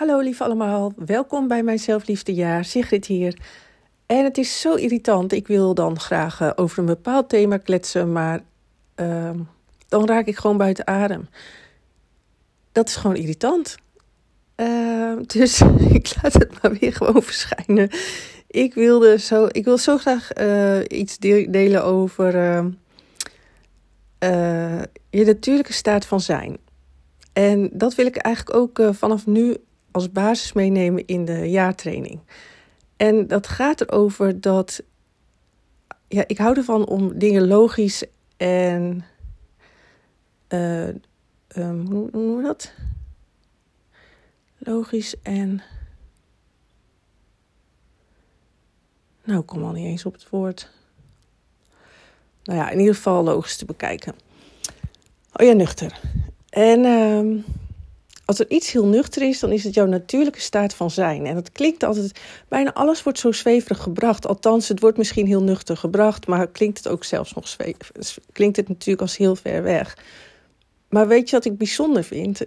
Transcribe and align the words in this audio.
Hallo 0.00 0.20
lieve 0.20 0.44
allemaal, 0.44 0.92
welkom 0.96 1.48
bij 1.48 1.62
mijn 1.62 1.78
zelfliefdejaar. 1.78 2.64
Sigrid 2.64 3.06
hier. 3.06 3.38
En 4.06 4.24
het 4.24 4.38
is 4.38 4.60
zo 4.60 4.74
irritant. 4.74 5.32
Ik 5.32 5.46
wil 5.46 5.74
dan 5.74 6.00
graag 6.00 6.40
uh, 6.40 6.50
over 6.54 6.78
een 6.78 6.86
bepaald 6.86 7.28
thema 7.28 7.56
kletsen, 7.56 8.12
maar 8.12 8.40
uh, 8.96 9.30
dan 9.88 10.06
raak 10.06 10.26
ik 10.26 10.36
gewoon 10.36 10.56
buiten 10.56 10.86
adem. 10.86 11.28
Dat 12.72 12.88
is 12.88 12.96
gewoon 12.96 13.16
irritant. 13.16 13.76
Uh, 14.56 15.12
dus 15.36 15.60
ik 15.98 16.14
laat 16.22 16.32
het 16.32 16.62
maar 16.62 16.72
weer 16.72 16.92
gewoon 16.92 17.22
verschijnen. 17.22 17.90
Ik 18.46 18.74
wilde 18.74 19.18
zo, 19.18 19.46
ik 19.50 19.64
wil 19.64 19.78
zo 19.78 19.98
graag 19.98 20.38
uh, 20.38 20.78
iets 20.88 21.18
delen 21.18 21.84
over 21.84 22.32
je 25.10 25.24
natuurlijke 25.24 25.72
staat 25.72 26.06
van 26.06 26.20
zijn. 26.20 26.58
En 27.32 27.70
dat 27.72 27.94
wil 27.94 28.06
ik 28.06 28.16
eigenlijk 28.16 28.56
ook 28.56 28.94
vanaf 28.94 29.26
nu 29.26 29.56
als 29.90 30.12
basis 30.12 30.52
meenemen 30.52 31.06
in 31.06 31.24
de 31.24 31.50
jaartraining. 31.50 32.20
En 32.96 33.26
dat 33.26 33.46
gaat 33.46 33.80
erover 33.80 34.40
dat. 34.40 34.82
Ja, 36.08 36.24
ik 36.26 36.38
hou 36.38 36.56
ervan 36.56 36.86
om 36.86 37.18
dingen 37.18 37.46
logisch 37.46 38.04
en. 38.36 39.04
Uh, 40.48 40.88
um, 41.56 41.86
hoe 41.86 42.08
noemen 42.12 42.36
we 42.36 42.42
dat? 42.42 42.72
Logisch 44.58 45.14
en. 45.22 45.62
Nou, 49.24 49.40
ik 49.40 49.46
kom 49.46 49.64
al 49.64 49.72
niet 49.72 49.86
eens 49.86 50.04
op 50.04 50.12
het 50.12 50.28
woord. 50.28 50.70
Nou 52.44 52.58
ja, 52.58 52.70
in 52.70 52.78
ieder 52.78 52.94
geval 52.94 53.22
logisch 53.22 53.56
te 53.56 53.64
bekijken. 53.64 54.14
Oh 55.32 55.46
ja, 55.46 55.52
nuchter. 55.52 56.00
En. 56.48 56.84
Uh, 56.84 57.44
als 58.30 58.38
er 58.38 58.50
iets 58.50 58.72
heel 58.72 58.86
nuchter 58.86 59.22
is, 59.22 59.38
dan 59.38 59.52
is 59.52 59.64
het 59.64 59.74
jouw 59.74 59.86
natuurlijke 59.86 60.40
staat 60.40 60.74
van 60.74 60.90
zijn. 60.90 61.26
En 61.26 61.34
dat 61.34 61.52
klinkt 61.52 61.82
altijd, 61.82 62.20
bijna 62.48 62.72
alles 62.74 63.02
wordt 63.02 63.18
zo 63.18 63.32
zweverig 63.32 63.82
gebracht. 63.82 64.26
Althans, 64.26 64.68
het 64.68 64.80
wordt 64.80 64.98
misschien 64.98 65.26
heel 65.26 65.42
nuchter 65.42 65.76
gebracht, 65.76 66.26
maar 66.26 66.46
klinkt 66.46 66.78
het 66.78 66.88
ook 66.88 67.04
zelfs 67.04 67.34
nog 67.34 67.48
zweverig. 67.48 68.18
Klinkt 68.32 68.56
het 68.56 68.68
natuurlijk 68.68 69.00
als 69.00 69.16
heel 69.16 69.36
ver 69.36 69.62
weg. 69.62 69.98
Maar 70.88 71.08
weet 71.08 71.30
je 71.30 71.36
wat 71.36 71.44
ik 71.44 71.58
bijzonder 71.58 72.04
vind? 72.04 72.40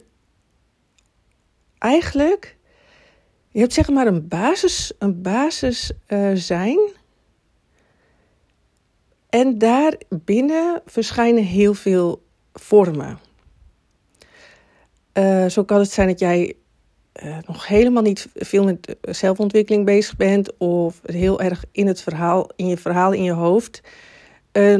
Eigenlijk, 1.77 2.57
je 3.49 3.59
hebt 3.59 3.73
zeg 3.73 3.89
maar 3.89 4.07
een 4.07 4.27
basis, 4.27 4.91
een 4.99 5.21
basis 5.21 5.91
uh, 6.07 6.31
zijn. 6.33 6.79
En 9.29 9.57
daarbinnen 9.57 10.81
verschijnen 10.85 11.43
heel 11.43 11.73
veel 11.73 12.23
vormen. 12.53 13.19
Uh, 15.13 15.45
zo 15.45 15.63
kan 15.63 15.79
het 15.79 15.91
zijn 15.91 16.07
dat 16.07 16.19
jij 16.19 16.53
uh, 17.23 17.37
nog 17.47 17.67
helemaal 17.67 18.03
niet 18.03 18.27
veel 18.33 18.63
met 18.63 18.95
zelfontwikkeling 19.01 19.85
bezig 19.85 20.15
bent 20.15 20.57
of 20.57 21.01
heel 21.05 21.41
erg 21.41 21.63
in 21.71 21.87
het 21.87 22.01
verhaal, 22.01 22.49
in 22.55 22.67
je 22.67 22.77
verhaal 22.77 23.11
in 23.11 23.23
je 23.23 23.31
hoofd 23.31 23.81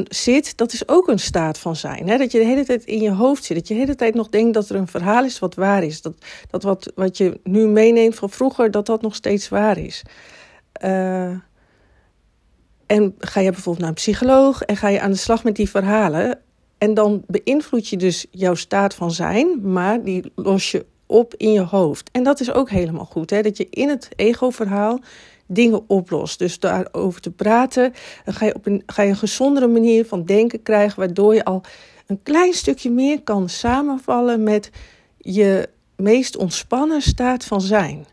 zit. 0.08 0.58
Dat 0.58 0.73
is 0.73 0.88
ook 0.88 1.08
een 1.08 1.20
staat 1.20 1.58
van 1.58 1.76
zijn. 1.76 2.09
Hè? 2.09 2.17
Dat 2.17 2.31
je 2.31 2.39
de 2.39 2.45
hele 2.45 2.66
tijd 2.66 2.84
in 2.84 3.02
je 3.02 3.11
hoofd 3.11 3.44
zit. 3.44 3.58
Dat 3.58 3.67
je 3.67 3.73
de 3.73 3.80
hele 3.80 3.95
tijd 3.95 4.14
nog 4.14 4.30
denkt 4.30 4.54
dat 4.54 4.70
er 4.70 4.76
een 4.76 4.88
verhaal 4.88 5.23
is 5.23 5.39
wat 5.39 5.56
waar 5.56 5.84
is. 5.84 6.02
Dat, 6.02 6.14
dat 6.50 6.64
wat, 6.64 6.92
wat 6.95 7.17
je 7.17 7.39
nu 7.44 7.67
meeneemt 7.67 8.16
van 8.16 8.30
vroeger, 8.30 8.72
dat 8.72 8.86
dat 8.86 9.02
nog 9.02 9.16
steeds 9.16 9.50
waar 9.50 9.78
is. 9.78 10.04
en 12.86 13.16
ga 13.20 13.39
je 13.39 13.52
bijvoorbeeld 13.52 13.80
naar 13.80 13.88
een 13.88 13.94
psycholoog 13.94 14.61
en 14.61 14.78
ga 14.78 14.88
je 14.88 15.02
aan 15.02 15.11
de 15.11 15.17
slag 15.17 15.44
met 15.44 15.56
die 15.56 15.70
verhalen. 15.70 16.39
En 16.84 16.94
dan 16.94 17.23
beïnvloed 17.28 17.88
je 17.88 17.98
dus 17.98 18.26
jouw 18.31 18.56
staat 18.56 18.95
van 18.95 19.12
zijn, 19.12 19.72
maar 19.72 20.03
die 20.03 20.31
los 20.36 20.72
je 20.72 20.86
op 21.06 21.34
in 21.38 21.52
je 21.52 21.62
hoofd. 21.62 22.09
En 22.12 22.23
dat 22.23 22.39
is 22.39 22.52
ook 22.52 22.70
helemaal 22.70 23.06
goed, 23.06 23.30
hè? 23.30 23.42
dat 23.42 23.58
je 23.58 23.67
in 23.70 23.89
het 23.89 24.09
ego-verhaal 24.16 25.00
dingen 25.45 25.89
oplost. 25.89 26.39
Dus 26.39 26.59
daarover 26.59 27.22
te 27.22 27.31
praten, 27.31 27.94
dan 28.26 28.34
ga 28.34 28.45
je 28.45 28.56
op 28.56 28.66
een, 28.66 28.84
ga 28.86 29.02
je 29.02 29.09
een 29.09 29.16
gezondere 29.16 29.67
manier 29.67 30.05
van 30.05 30.26
denken 30.26 30.64
krijgen, 30.64 30.99
waardoor 30.99 31.36
je 31.36 31.45
al 31.45 31.64
een 32.08 32.20
klein 32.23 32.54
stukje 32.54 32.92
meer 32.92 33.21
kan 33.21 33.50
samenvallen 33.50 34.44
met 34.44 34.70
je 35.17 35.70
meest 35.95 36.38
ontspannen 36.38 37.02
staat 37.02 37.45
van 37.45 37.61
zijn. 37.61 38.05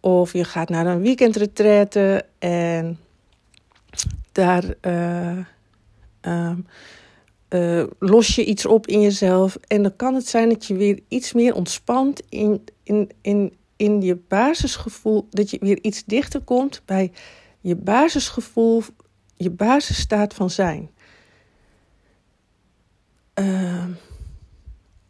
Of 0.00 0.32
je 0.32 0.44
gaat 0.44 0.68
naar 0.68 0.86
een 0.86 1.02
weekendretraite 1.02 2.24
en 2.38 2.98
daar. 4.32 4.64
Uh, 4.82 5.38
uh, 7.50 7.84
los 7.98 8.34
je 8.34 8.44
iets 8.44 8.66
op 8.66 8.86
in 8.86 9.00
jezelf. 9.00 9.56
En 9.66 9.82
dan 9.82 9.96
kan 9.96 10.14
het 10.14 10.28
zijn 10.28 10.48
dat 10.48 10.66
je 10.66 10.74
weer 10.74 11.00
iets 11.08 11.32
meer 11.32 11.54
ontspant 11.54 12.22
in, 12.28 12.64
in, 12.82 13.10
in, 13.20 13.52
in 13.76 14.00
je 14.02 14.16
basisgevoel. 14.28 15.26
Dat 15.30 15.50
je 15.50 15.58
weer 15.60 15.78
iets 15.82 16.04
dichter 16.04 16.40
komt 16.40 16.82
bij 16.84 17.12
je 17.60 17.76
basisgevoel, 17.76 18.82
je 19.36 19.50
basisstaat 19.50 20.34
van 20.34 20.50
zijn. 20.50 20.90
Uh, 23.40 23.84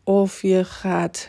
of 0.04 0.42
je 0.42 0.64
gaat. 0.64 1.28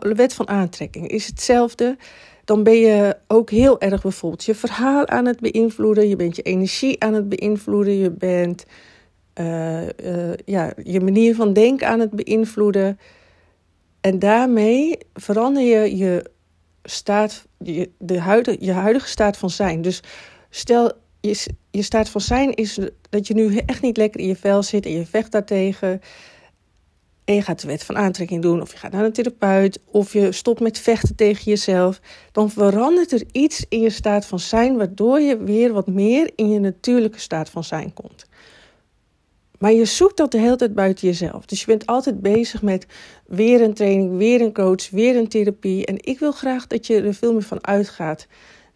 wet 0.00 0.34
van 0.34 0.48
aantrekking 0.48 1.08
is 1.08 1.26
hetzelfde. 1.26 1.96
Dan 2.44 2.62
ben 2.62 2.76
je 2.76 3.16
ook 3.26 3.50
heel 3.50 3.80
erg 3.80 4.02
bijvoorbeeld 4.02 4.44
je 4.44 4.54
verhaal 4.54 5.06
aan 5.06 5.26
het 5.26 5.40
beïnvloeden. 5.40 6.08
Je 6.08 6.16
bent 6.16 6.36
je 6.36 6.42
energie 6.42 7.02
aan 7.02 7.14
het 7.14 7.28
beïnvloeden. 7.28 7.94
Je 7.94 8.10
bent 8.10 8.64
uh, 9.40 10.34
ja, 10.44 10.72
je 10.82 11.00
manier 11.00 11.34
van 11.34 11.52
denken 11.52 11.88
aan 11.88 12.00
het 12.00 12.10
beïnvloeden. 12.10 12.98
En 14.00 14.18
daarmee 14.18 14.98
verander 15.14 15.62
je 15.62 15.96
je 15.96 16.30
staat, 16.82 17.46
je, 17.58 17.90
de 17.98 18.20
huidige, 18.20 18.64
je 18.64 18.72
huidige 18.72 19.08
staat 19.08 19.36
van 19.36 19.50
zijn. 19.50 19.82
Dus 19.82 20.02
stel, 20.50 20.92
je, 21.20 21.46
je 21.70 21.82
staat 21.82 22.08
van 22.08 22.20
zijn 22.20 22.54
is 22.54 22.78
dat 23.10 23.26
je 23.26 23.34
nu 23.34 23.56
echt 23.56 23.82
niet 23.82 23.96
lekker 23.96 24.20
in 24.20 24.26
je 24.26 24.36
vel 24.36 24.62
zit 24.62 24.86
en 24.86 24.92
je 24.92 25.06
vecht 25.06 25.32
daartegen. 25.32 26.00
En 27.24 27.34
je 27.34 27.42
gaat 27.42 27.60
de 27.60 27.66
wet 27.66 27.84
van 27.84 27.96
aantrekking 27.96 28.42
doen, 28.42 28.60
of 28.60 28.72
je 28.72 28.78
gaat 28.78 28.92
naar 28.92 29.04
een 29.04 29.12
therapeut, 29.12 29.80
of 29.84 30.12
je 30.12 30.32
stopt 30.32 30.60
met 30.60 30.78
vechten 30.78 31.14
tegen 31.14 31.44
jezelf. 31.44 32.00
Dan 32.32 32.50
verandert 32.50 33.12
er 33.12 33.22
iets 33.32 33.64
in 33.68 33.80
je 33.80 33.90
staat 33.90 34.26
van 34.26 34.38
zijn, 34.38 34.76
waardoor 34.76 35.20
je 35.20 35.36
weer 35.36 35.72
wat 35.72 35.86
meer 35.86 36.30
in 36.34 36.48
je 36.48 36.58
natuurlijke 36.58 37.18
staat 37.18 37.50
van 37.50 37.64
zijn 37.64 37.92
komt. 37.94 38.26
Maar 39.64 39.72
je 39.72 39.84
zoekt 39.84 40.16
dat 40.16 40.30
de 40.30 40.38
hele 40.38 40.56
tijd 40.56 40.74
buiten 40.74 41.08
jezelf. 41.08 41.46
Dus 41.46 41.60
je 41.60 41.66
bent 41.66 41.86
altijd 41.86 42.20
bezig 42.20 42.62
met 42.62 42.86
weer 43.26 43.62
een 43.62 43.74
training, 43.74 44.16
weer 44.16 44.40
een 44.40 44.52
coach, 44.52 44.90
weer 44.90 45.16
een 45.16 45.28
therapie. 45.28 45.86
En 45.86 45.96
ik 46.00 46.18
wil 46.18 46.32
graag 46.32 46.66
dat 46.66 46.86
je 46.86 47.02
er 47.02 47.14
veel 47.14 47.32
meer 47.32 47.42
van 47.42 47.66
uitgaat. 47.66 48.26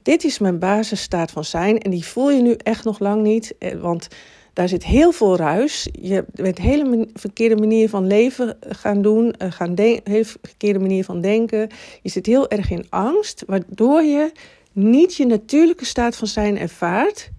Dit 0.03 0.25
is 0.25 0.39
mijn 0.39 0.59
basisstaat 0.59 1.31
van 1.31 1.45
zijn. 1.45 1.79
En 1.79 1.91
die 1.91 2.05
voel 2.05 2.31
je 2.31 2.43
nu 2.43 2.53
echt 2.53 2.85
nog 2.85 2.99
lang 2.99 3.23
niet. 3.23 3.55
Eh, 3.59 3.81
want 3.81 4.09
daar 4.53 4.69
zit 4.69 4.85
heel 4.85 5.13
veel 5.13 5.37
ruis. 5.37 5.89
Je 5.93 6.25
bent 6.33 6.59
een 6.59 6.65
hele 6.65 7.09
verkeerde 7.15 7.57
manier 7.57 7.89
van 7.89 8.07
leven 8.07 8.59
gaan 8.61 9.03
doen. 9.03 9.33
Eh, 9.33 9.53
gaan 9.53 9.75
hele 9.77 10.25
verkeerde 10.25 10.79
manier 10.79 11.05
van 11.05 11.21
denken. 11.21 11.69
Je 12.03 12.11
zit 12.11 12.27
heel 12.27 12.49
erg 12.49 12.71
in 12.71 12.87
angst. 12.89 13.43
Waardoor 13.47 14.03
je 14.03 14.33
niet 14.73 15.15
je 15.15 15.27
natuurlijke 15.27 15.85
staat 15.85 16.17
van 16.17 16.29
zijn 16.29 16.59
ervaart. 16.59 17.31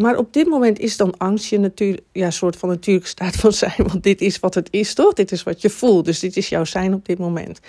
Maar 0.00 0.16
op 0.16 0.32
dit 0.32 0.46
moment 0.46 0.78
is 0.78 0.96
dan 0.96 1.16
angst 1.16 1.46
je 1.46 1.58
natuur, 1.58 2.00
ja, 2.12 2.30
soort 2.30 2.56
van 2.56 2.68
natuurlijke 2.68 3.08
staat 3.08 3.36
van 3.36 3.52
zijn. 3.52 3.74
Want 3.76 4.02
dit 4.02 4.20
is 4.20 4.38
wat 4.38 4.54
het 4.54 4.68
is, 4.70 4.94
toch? 4.94 5.12
Dit 5.12 5.32
is 5.32 5.42
wat 5.42 5.60
je 5.60 5.70
voelt. 5.70 6.04
Dus 6.04 6.18
dit 6.18 6.36
is 6.36 6.48
jouw 6.48 6.64
zijn 6.64 6.94
op 6.94 7.06
dit 7.06 7.18
moment. 7.18 7.60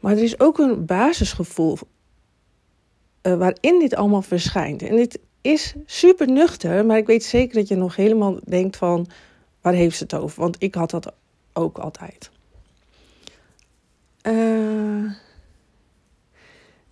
Maar 0.00 0.12
er 0.12 0.22
is 0.22 0.40
ook 0.40 0.58
een 0.58 0.86
basisgevoel 0.86 1.78
uh, 3.22 3.36
waarin 3.36 3.78
dit 3.78 3.94
allemaal 3.94 4.22
verschijnt. 4.22 4.82
En 4.82 4.96
dit 4.96 5.18
is 5.40 5.74
super 5.86 6.30
nuchter, 6.30 6.86
maar 6.86 6.98
ik 6.98 7.06
weet 7.06 7.24
zeker 7.24 7.54
dat 7.54 7.68
je 7.68 7.76
nog 7.76 7.96
helemaal 7.96 8.38
denkt 8.44 8.76
van... 8.76 9.06
waar 9.60 9.72
heeft 9.72 9.96
ze 9.96 10.02
het 10.02 10.14
over? 10.14 10.40
Want 10.40 10.56
ik 10.58 10.74
had 10.74 10.90
dat 10.90 11.12
ook 11.52 11.78
altijd. 11.78 12.30
Uh, 14.26 15.12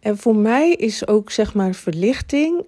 en 0.01 0.19
voor 0.19 0.37
mij 0.37 0.73
is 0.73 1.07
ook 1.07 1.31
zeg 1.31 1.55
maar 1.55 1.75
verlichting 1.75 2.65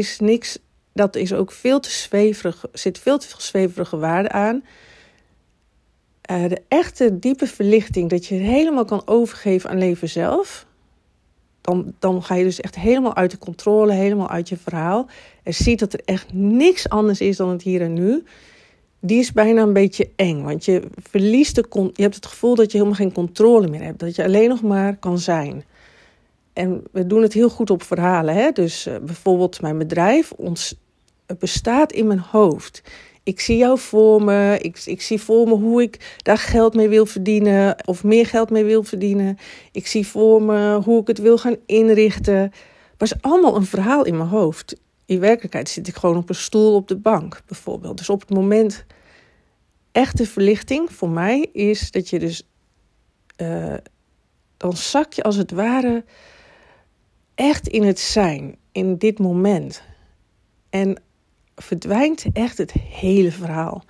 is 0.00 0.18
niks, 0.20 0.58
dat 0.92 1.16
is 1.16 1.32
ook 1.32 1.52
veel 1.52 1.80
te 1.80 1.90
zweverig, 1.90 2.64
zit 2.72 2.98
veel 2.98 3.18
te 3.18 3.28
veel 3.28 3.40
zweverige 3.40 3.96
waarde 3.96 4.28
aan. 4.28 4.64
Uh, 6.30 6.48
de 6.48 6.62
echte 6.68 7.18
diepe 7.18 7.46
verlichting, 7.46 8.10
dat 8.10 8.26
je 8.26 8.34
helemaal 8.34 8.84
kan 8.84 9.02
overgeven 9.04 9.70
aan 9.70 9.78
leven 9.78 10.08
zelf. 10.08 10.66
Dan, 11.60 11.94
dan 11.98 12.22
ga 12.22 12.34
je 12.34 12.44
dus 12.44 12.60
echt 12.60 12.74
helemaal 12.74 13.16
uit 13.16 13.30
de 13.30 13.38
controle, 13.38 13.92
helemaal 13.92 14.28
uit 14.28 14.48
je 14.48 14.56
verhaal. 14.56 15.08
En 15.42 15.54
ziet 15.54 15.78
dat 15.78 15.92
er 15.92 16.00
echt 16.04 16.32
niks 16.32 16.88
anders 16.88 17.20
is 17.20 17.36
dan 17.36 17.48
het 17.48 17.62
hier 17.62 17.80
en 17.80 17.92
nu. 17.92 18.24
Die 19.00 19.18
is 19.18 19.32
bijna 19.32 19.62
een 19.62 19.72
beetje 19.72 20.10
eng. 20.16 20.42
Want 20.42 20.64
je 20.64 20.82
verliest 20.96 21.54
de. 21.54 21.64
Je 21.94 22.02
hebt 22.02 22.14
het 22.14 22.26
gevoel 22.26 22.54
dat 22.54 22.70
je 22.70 22.76
helemaal 22.78 22.98
geen 22.98 23.12
controle 23.12 23.68
meer 23.68 23.82
hebt. 23.82 23.98
Dat 23.98 24.16
je 24.16 24.24
alleen 24.24 24.48
nog 24.48 24.62
maar 24.62 24.96
kan 24.96 25.18
zijn. 25.18 25.64
En 26.60 26.82
we 26.92 27.06
doen 27.06 27.22
het 27.22 27.32
heel 27.32 27.48
goed 27.48 27.70
op 27.70 27.82
verhalen. 27.82 28.34
Hè? 28.34 28.50
Dus 28.50 28.86
uh, 28.86 28.96
bijvoorbeeld 28.98 29.60
mijn 29.60 29.78
bedrijf 29.78 30.32
ons, 30.32 30.74
bestaat 31.38 31.92
in 31.92 32.06
mijn 32.06 32.18
hoofd. 32.18 32.82
ik 33.22 33.40
zie 33.40 33.56
jou 33.56 33.78
voor 33.78 34.22
me. 34.22 34.58
Ik, 34.60 34.82
ik 34.84 35.02
zie 35.02 35.20
voor 35.20 35.48
me 35.48 35.54
hoe 35.54 35.82
ik 35.82 36.16
daar 36.16 36.38
geld 36.38 36.74
mee 36.74 36.88
wil 36.88 37.06
verdienen. 37.06 37.76
Of 37.86 38.04
meer 38.04 38.26
geld 38.26 38.50
mee 38.50 38.64
wil 38.64 38.82
verdienen. 38.82 39.38
Ik 39.72 39.86
zie 39.86 40.06
voor 40.06 40.42
me 40.42 40.80
hoe 40.84 41.00
ik 41.00 41.06
het 41.06 41.18
wil 41.18 41.38
gaan 41.38 41.56
inrichten. 41.66 42.52
Maar 42.98 43.08
is 43.12 43.22
allemaal 43.22 43.56
een 43.56 43.66
verhaal 43.66 44.04
in 44.04 44.16
mijn 44.16 44.28
hoofd. 44.28 44.80
In 45.06 45.20
werkelijkheid 45.20 45.68
zit 45.68 45.88
ik 45.88 45.96
gewoon 45.96 46.16
op 46.16 46.28
een 46.28 46.34
stoel 46.34 46.74
op 46.74 46.88
de 46.88 46.96
bank, 46.96 47.42
bijvoorbeeld. 47.46 47.98
Dus 47.98 48.10
op 48.10 48.20
het 48.20 48.30
moment. 48.30 48.84
Echte 49.92 50.26
verlichting 50.26 50.92
voor 50.92 51.10
mij 51.10 51.48
is 51.52 51.90
dat 51.90 52.08
je 52.08 52.18
dus. 52.18 52.48
Uh, 53.36 53.74
dan 54.56 54.76
zak 54.76 55.12
je 55.12 55.22
als 55.22 55.36
het 55.36 55.50
ware 55.50 56.04
echt 57.40 57.68
in 57.68 57.82
het 57.82 57.98
zijn, 57.98 58.56
in 58.72 58.96
dit 58.96 59.18
moment. 59.18 59.82
En 60.70 61.02
verdwijnt 61.56 62.24
echt 62.32 62.58
het 62.58 62.72
hele 62.72 63.30
verhaal. 63.30 63.84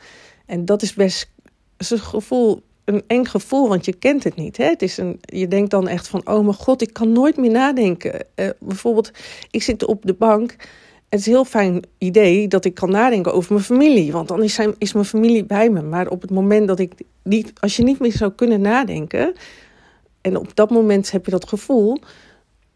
En 0.46 0.64
dat 0.64 0.82
is 0.82 0.94
best 0.94 1.30
een 1.76 1.98
gevoel, 1.98 2.62
een 2.84 3.02
eng 3.06 3.24
gevoel, 3.24 3.68
want 3.68 3.84
je 3.84 3.92
kent 3.92 4.24
het 4.24 4.36
niet. 4.36 4.56
Hè? 4.56 4.64
Het 4.64 4.82
is 4.82 4.96
een, 4.96 5.20
je 5.20 5.48
denkt 5.48 5.70
dan 5.70 5.88
echt 5.88 6.08
van, 6.08 6.28
oh 6.28 6.40
mijn 6.40 6.54
god, 6.54 6.82
ik 6.82 6.92
kan 6.92 7.12
nooit 7.12 7.36
meer 7.36 7.50
nadenken. 7.50 8.26
Uh, 8.36 8.48
bijvoorbeeld, 8.60 9.10
ik 9.50 9.62
zit 9.62 9.84
op 9.84 10.06
de 10.06 10.14
bank. 10.14 10.56
Het 11.08 11.20
is 11.20 11.26
een 11.26 11.32
heel 11.32 11.44
fijn 11.44 11.82
idee 11.98 12.48
dat 12.48 12.64
ik 12.64 12.74
kan 12.74 12.90
nadenken 12.90 13.34
over 13.34 13.52
mijn 13.52 13.64
familie. 13.64 14.12
Want 14.12 14.28
dan 14.28 14.42
is, 14.42 14.54
zijn, 14.54 14.74
is 14.78 14.92
mijn 14.92 15.04
familie 15.04 15.44
bij 15.44 15.70
me. 15.70 15.82
Maar 15.82 16.08
op 16.08 16.20
het 16.22 16.30
moment 16.30 16.68
dat 16.68 16.78
ik 16.78 16.92
niet, 17.22 17.52
als 17.60 17.76
je 17.76 17.82
niet 17.82 18.00
meer 18.00 18.12
zou 18.12 18.32
kunnen 18.32 18.60
nadenken. 18.60 19.34
En 20.20 20.36
op 20.36 20.56
dat 20.56 20.70
moment 20.70 21.10
heb 21.10 21.24
je 21.24 21.30
dat 21.30 21.48
gevoel. 21.48 21.98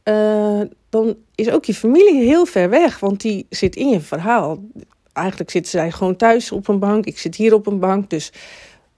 Uh, 0.08 0.60
dan 0.88 1.16
is 1.34 1.50
ook 1.50 1.64
je 1.64 1.74
familie 1.74 2.24
heel 2.24 2.46
ver 2.46 2.70
weg, 2.70 2.98
want 2.98 3.20
die 3.20 3.46
zit 3.50 3.76
in 3.76 3.88
je 3.88 4.00
verhaal. 4.00 4.64
Eigenlijk 5.12 5.50
zitten 5.50 5.70
zij 5.70 5.90
gewoon 5.90 6.16
thuis 6.16 6.52
op 6.52 6.68
een 6.68 6.78
bank, 6.78 7.04
ik 7.04 7.18
zit 7.18 7.34
hier 7.34 7.54
op 7.54 7.66
een 7.66 7.78
bank. 7.78 8.10
Dus 8.10 8.32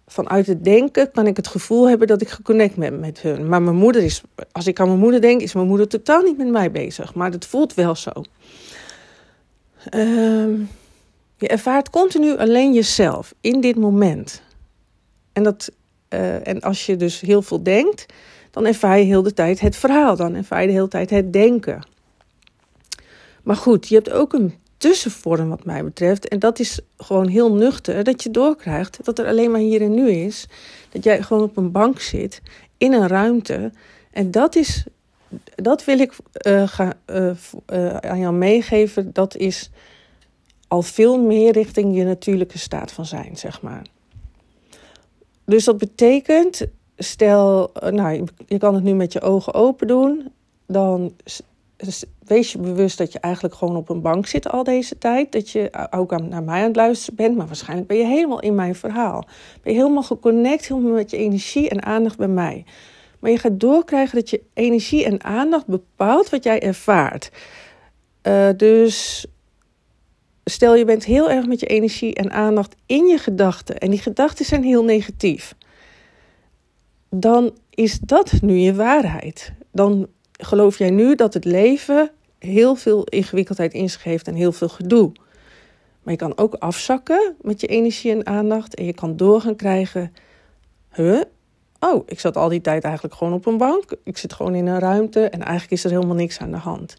vanuit 0.06 0.47
het 0.47 0.64
denken 0.64 1.11
kan 1.11 1.26
ik 1.26 1.37
het 1.37 1.47
gevoel 1.47 1.88
hebben 1.88 2.06
dat 2.06 2.20
ik 2.20 2.29
geconnect 2.29 2.76
ben 2.76 3.00
met 3.00 3.20
hun. 3.20 3.49
Maar 3.49 3.62
mijn 3.62 3.76
moeder 3.76 4.03
is, 4.03 4.23
als 4.53 4.67
ik 4.67 4.81
aan 4.81 4.87
mijn 4.87 4.99
moeder 4.99 5.20
denk, 5.20 5.41
is 5.41 5.55
mijn 5.55 5.67
moeder 5.67 5.88
totaal 5.88 6.23
niet 6.23 6.37
met 6.37 6.49
mij 6.49 6.70
bezig. 6.70 7.14
Maar 7.14 7.31
het 7.31 7.47
voelt 7.47 7.75
wel 7.75 7.94
zo. 7.94 8.11
Uh, 9.94 10.61
je 11.37 11.49
ervaart 11.49 11.91
continu 11.91 12.37
alleen 12.37 12.73
jezelf 12.73 13.35
in 13.41 13.61
dit 13.61 13.76
moment. 13.76 14.43
En, 15.32 15.43
dat, 15.43 15.70
uh, 16.09 16.47
en 16.47 16.61
als 16.61 16.87
je 16.87 16.97
dus 16.97 17.20
heel 17.20 17.43
veel 17.43 17.62
denkt, 17.62 18.06
dan 18.56 18.67
ervaar 18.67 18.99
je 18.99 19.05
heel 19.05 19.23
de 19.23 19.32
tijd 19.32 19.61
het 19.61 19.76
verhaal. 19.76 20.17
Dan 20.17 20.35
ervaar 20.35 20.61
je 20.61 20.67
de 20.67 20.73
hele 20.73 20.88
tijd 20.88 21.11
het 21.11 21.32
denken. 21.32 21.87
Maar 23.43 23.56
goed, 23.56 23.88
je 23.88 23.94
hebt 23.94 24.11
ook 24.11 24.32
een 24.32 24.55
tussenvorm 24.76 25.49
wat 25.49 25.64
mij 25.64 25.85
betreft. 25.85 26.29
En 26.29 26.38
dat 26.38 26.58
is 26.58 26.81
gewoon 26.97 27.29
heel 27.29 27.55
nuchter. 27.55 28.05
Dat 28.05 28.23
je 28.23 28.31
doorkrijgt 28.31 29.05
dat 29.05 29.19
er 29.19 29.26
alleen 29.26 29.50
maar 29.50 29.61
hier 29.61 29.82
en 29.82 29.94
nu 29.94 30.11
is. 30.11 30.47
Dat 30.91 31.05
jij 31.05 31.23
gewoon 31.23 31.43
op 31.43 31.56
een 31.56 31.73
bank 31.73 32.00
zit. 32.00 32.43
In 32.79 32.93
een 32.93 33.08
ruimte. 33.08 33.73
En 34.11 34.31
dat 34.31 34.56
is... 34.56 34.85
Dat 35.55 35.85
wil 35.85 35.99
ik 35.99 36.12
ga, 36.64 36.93
uh, 37.06 37.31
uh, 37.73 37.97
aan 37.97 38.19
jou 38.19 38.35
meegeven. 38.35 39.12
Dat 39.12 39.37
is 39.37 39.70
al 40.69 40.82
veel 40.82 41.23
meer 41.23 41.52
richting 41.52 41.97
je 41.97 42.05
natuurlijke 42.05 42.59
staat 42.59 42.93
van 42.93 43.06
zijn, 43.06 43.37
zeg 43.37 43.62
maar. 43.62 43.87
Dus 45.44 45.64
dat 45.64 45.79
betekent 45.79 46.67
stel, 46.97 47.73
eh, 47.73 47.93
nou, 47.93 48.25
je 48.47 48.59
kan 48.59 48.75
het 48.75 48.85
nu 48.85 48.95
met 48.95 49.13
je 49.13 49.21
ogen 49.21 49.55
open 49.55 49.87
doen. 49.87 50.33
Dan 50.67 51.13
wees 52.25 52.53
je 52.53 52.59
bewust 52.59 52.99
dat 52.99 53.13
je 53.13 53.21
eigenlijk 53.21 53.55
gewoon 53.55 53.77
op 53.77 53.89
een 53.89 54.01
bank 54.01 54.27
zit 54.27 54.49
al 54.49 54.65
deze 54.65 54.99
tijd. 54.99 55.33
Dat 55.33 55.51
je 55.51 55.89
ook 55.91 56.13
aan, 56.13 56.29
naar 56.29 56.43
mij 56.43 56.61
aan 56.61 56.67
het 56.67 56.77
luisteren 56.77 57.17
bent. 57.17 57.37
Maar 57.37 57.47
waarschijnlijk 57.47 57.89
ben 57.89 57.97
je 57.97 58.05
helemaal 58.05 58.41
in 58.41 58.55
mijn 58.55 58.75
verhaal. 58.75 59.27
Ben 59.63 59.73
je 59.73 59.79
helemaal 59.79 60.03
geconnect, 60.03 60.69
helemaal 60.69 60.93
met 60.93 61.11
je 61.11 61.17
energie 61.17 61.69
en 61.69 61.83
aandacht 61.83 62.17
bij 62.17 62.29
mij. 62.29 62.65
Maar 63.21 63.31
je 63.31 63.39
gaat 63.39 63.61
doorkrijgen 63.61 64.19
dat 64.19 64.31
je 64.31 64.43
energie 64.55 65.05
en 65.05 65.25
aandacht 65.25 65.67
bepaalt 65.67 66.31
wat 66.31 66.45
jij 66.45 66.63
ervaart. 66.63 67.31
Uh, 68.23 68.49
dus 68.57 69.27
stel 70.45 70.75
je 70.75 70.85
bent 70.85 71.05
heel 71.05 71.31
erg 71.31 71.47
met 71.47 71.61
je 71.61 71.67
energie 71.67 72.15
en 72.15 72.31
aandacht 72.31 72.75
in 72.87 73.07
je 73.07 73.19
gedachten. 73.19 73.79
En 73.79 73.91
die 73.91 74.01
gedachten 74.01 74.45
zijn 74.45 74.63
heel 74.63 74.85
negatief 74.85 75.55
dan 77.21 77.55
is 77.71 77.99
dat 77.99 78.33
nu 78.41 78.55
je 78.55 78.75
waarheid. 78.75 79.53
Dan 79.73 80.07
geloof 80.33 80.79
jij 80.79 80.91
nu 80.91 81.15
dat 81.15 81.35
het 81.35 81.45
leven 81.45 82.11
heel 82.39 82.75
veel 82.75 83.05
ingewikkeldheid 83.05 83.73
in 83.73 83.91
en 84.05 84.35
heel 84.35 84.53
veel 84.53 84.69
gedoe. 84.69 85.13
Maar 86.03 86.13
je 86.13 86.21
kan 86.21 86.39
ook 86.39 86.55
afzakken 86.55 87.35
met 87.41 87.61
je 87.61 87.67
energie 87.67 88.11
en 88.11 88.27
aandacht 88.27 88.75
en 88.75 88.85
je 88.85 88.95
kan 88.95 89.17
door 89.17 89.41
gaan 89.41 89.57
krijgen. 89.57 90.13
Huh? 90.95 91.23
Oh, 91.81 92.03
ik 92.07 92.21
zat 92.21 92.37
al 92.37 92.49
die 92.49 92.61
tijd 92.61 92.85
eigenlijk 92.85 93.15
gewoon 93.15 93.33
op 93.33 93.47
een 93.47 93.57
bank. 93.57 93.97
Ik 94.05 94.19
zit 94.19 94.33
gewoon 94.33 94.55
in 94.55 94.67
een 94.67 94.79
ruimte 94.79 95.29
en 95.29 95.41
eigenlijk 95.41 95.73
is 95.73 95.85
er 95.85 95.91
helemaal 95.91 96.15
niks 96.15 96.39
aan 96.39 96.51
de 96.51 96.57
hand. 96.57 96.97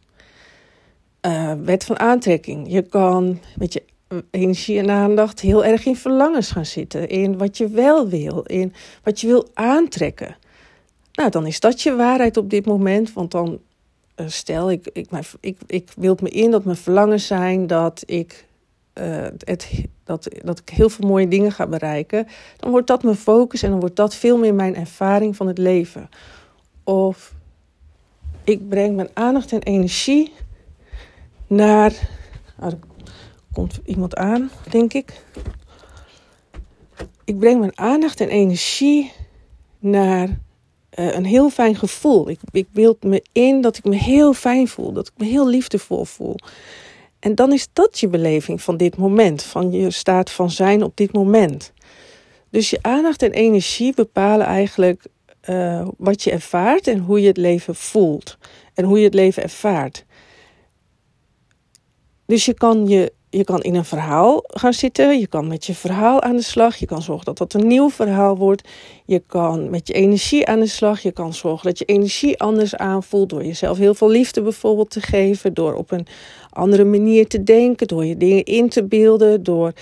Uh, 1.21 1.53
wet 1.53 1.83
van 1.83 1.99
aantrekking. 1.99 2.71
Je 2.71 2.81
kan 2.81 3.39
met 3.57 3.73
je 3.73 3.83
energie 4.31 4.79
en 4.79 4.89
aandacht 4.89 5.39
heel 5.39 5.65
erg 5.65 5.85
in 5.85 5.95
verlangens 5.95 6.51
gaan 6.51 6.65
zitten. 6.65 7.09
In 7.09 7.37
wat 7.37 7.57
je 7.57 7.67
wel 7.67 8.07
wil, 8.07 8.41
in 8.41 8.73
wat 9.03 9.21
je 9.21 9.27
wil 9.27 9.47
aantrekken. 9.53 10.35
Nou, 11.13 11.29
dan 11.29 11.45
is 11.45 11.59
dat 11.59 11.81
je 11.81 11.95
waarheid 11.95 12.37
op 12.37 12.49
dit 12.49 12.65
moment. 12.65 13.13
Want 13.13 13.31
dan 13.31 13.59
uh, 14.15 14.27
stel 14.27 14.71
ik, 14.71 14.89
ik, 14.93 15.09
ik, 15.39 15.57
ik 15.67 15.91
wil 15.95 16.17
me 16.21 16.29
in 16.29 16.51
dat 16.51 16.63
mijn 16.63 16.77
verlangens 16.77 17.27
zijn 17.27 17.67
dat 17.67 18.03
ik, 18.05 18.45
uh, 18.93 19.27
het, 19.37 19.85
dat, 20.03 20.27
dat 20.43 20.59
ik 20.59 20.69
heel 20.69 20.89
veel 20.89 21.07
mooie 21.07 21.27
dingen 21.27 21.51
ga 21.51 21.67
bereiken. 21.67 22.27
Dan 22.57 22.71
wordt 22.71 22.87
dat 22.87 23.03
mijn 23.03 23.15
focus 23.15 23.63
en 23.63 23.69
dan 23.69 23.79
wordt 23.79 23.95
dat 23.95 24.15
veel 24.15 24.37
meer 24.37 24.53
mijn 24.53 24.75
ervaring 24.75 25.35
van 25.35 25.47
het 25.47 25.57
leven. 25.57 26.09
Of 26.83 27.33
ik 28.43 28.69
breng 28.69 28.95
mijn 28.95 29.09
aandacht 29.13 29.51
en 29.51 29.63
energie 29.63 30.33
naar. 31.47 31.93
Komt 33.57 33.79
iemand 33.85 34.15
aan, 34.15 34.51
denk 34.69 34.93
ik. 34.93 35.23
Ik 37.23 37.39
breng 37.39 37.59
mijn 37.59 37.77
aandacht 37.77 38.19
en 38.19 38.29
energie 38.29 39.11
naar 39.79 40.27
uh, 40.27 40.35
een 41.13 41.25
heel 41.25 41.49
fijn 41.49 41.75
gevoel. 41.75 42.29
Ik, 42.29 42.39
ik 42.51 42.71
beeld 42.71 43.03
me 43.03 43.23
in 43.31 43.61
dat 43.61 43.77
ik 43.77 43.83
me 43.83 43.95
heel 43.95 44.33
fijn 44.33 44.67
voel, 44.67 44.91
dat 44.91 45.07
ik 45.07 45.13
me 45.17 45.25
heel 45.25 45.47
liefdevol 45.47 46.05
voel. 46.05 46.35
En 47.19 47.35
dan 47.35 47.53
is 47.53 47.67
dat 47.73 47.99
je 47.99 48.07
beleving 48.07 48.61
van 48.61 48.77
dit 48.77 48.97
moment, 48.97 49.43
van 49.43 49.71
je 49.71 49.91
staat 49.91 50.31
van 50.31 50.51
zijn 50.51 50.83
op 50.83 50.97
dit 50.97 51.13
moment. 51.13 51.73
Dus 52.49 52.69
je 52.69 52.79
aandacht 52.81 53.21
en 53.21 53.31
energie 53.31 53.93
bepalen 53.93 54.45
eigenlijk 54.45 55.05
uh, 55.49 55.87
wat 55.97 56.23
je 56.23 56.31
ervaart 56.31 56.87
en 56.87 56.99
hoe 56.99 57.21
je 57.21 57.27
het 57.27 57.37
leven 57.37 57.75
voelt. 57.75 58.37
En 58.73 58.85
hoe 58.85 58.97
je 58.97 59.05
het 59.05 59.13
leven 59.13 59.43
ervaart. 59.43 60.05
Dus 62.25 62.45
je 62.45 62.53
kan 62.53 62.87
je 62.87 63.15
je 63.29 63.43
kan 63.43 63.61
in 63.61 63.75
een 63.75 63.85
verhaal 63.85 64.43
gaan 64.47 64.73
zitten. 64.73 65.19
Je 65.19 65.27
kan 65.27 65.47
met 65.47 65.65
je 65.65 65.73
verhaal 65.73 66.21
aan 66.21 66.35
de 66.35 66.41
slag. 66.41 66.75
Je 66.75 66.85
kan 66.85 67.01
zorgen 67.01 67.25
dat 67.25 67.37
dat 67.37 67.53
een 67.53 67.67
nieuw 67.67 67.89
verhaal 67.89 68.37
wordt. 68.37 68.67
Je 69.05 69.23
kan 69.27 69.69
met 69.69 69.87
je 69.87 69.93
energie 69.93 70.47
aan 70.47 70.59
de 70.59 70.67
slag. 70.67 71.01
Je 71.01 71.11
kan 71.11 71.33
zorgen 71.33 71.67
dat 71.67 71.79
je 71.79 71.85
energie 71.85 72.39
anders 72.39 72.75
aanvoelt. 72.75 73.29
Door 73.29 73.45
jezelf 73.45 73.77
heel 73.77 73.93
veel 73.93 74.09
liefde 74.09 74.41
bijvoorbeeld 74.41 74.89
te 74.89 75.01
geven. 75.01 75.53
Door 75.53 75.73
op 75.73 75.91
een 75.91 76.07
andere 76.49 76.83
manier 76.83 77.27
te 77.27 77.43
denken. 77.43 77.87
Door 77.87 78.05
je 78.05 78.17
dingen 78.17 78.43
in 78.43 78.69
te 78.69 78.83
beelden. 78.83 79.43
Door 79.43 79.73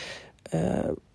uh, 0.53 0.61